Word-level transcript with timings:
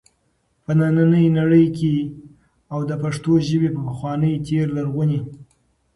په 0.63 0.71
ننی 0.79 1.25
نړۍ 1.39 1.65
کي 1.77 1.95
او 2.73 2.79
د 2.89 2.91
پښتو 3.03 3.31
ژبي 3.47 3.69
په 3.75 3.81
پخواني 3.87 4.33
تیر 4.45 4.67
لرغوني 4.75 5.19